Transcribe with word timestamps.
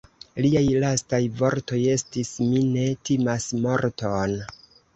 Liaj 0.45 0.63
lastaj 0.83 1.19
vortoj 1.41 1.79
estis: 1.97 2.33
"mi 2.47 2.63
ne 2.73 2.89
timas 3.13 3.49
morton. 3.69 4.39